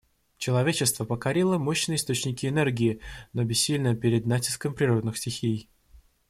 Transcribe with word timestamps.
Человечество 0.39 1.05
покорило 1.05 1.59
мощные 1.59 1.97
источники 1.97 2.47
энергии, 2.47 3.01
но 3.33 3.43
бессильно 3.43 3.93
перед 3.95 4.25
натиском 4.25 4.73
природных 4.73 5.15
стихий. 5.15 5.69